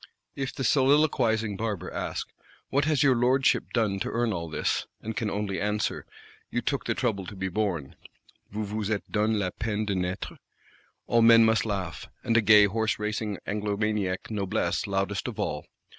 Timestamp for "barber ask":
1.57-2.27